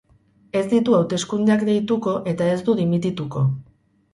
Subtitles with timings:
[0.61, 3.45] Ez ditu hauteskundeak deituko eta ez du dimitituko.